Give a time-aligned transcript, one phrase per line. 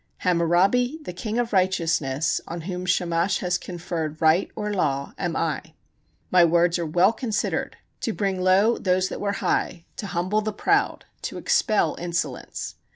[0.21, 5.75] Hammurabi, the king of righteousness, on whom Shamash has conferred right [or law] am I.
[6.31, 9.21] My words are well considered, my deeds are not equaled, to bring low those that
[9.21, 12.77] were high, to humble the proud, to expel insolence.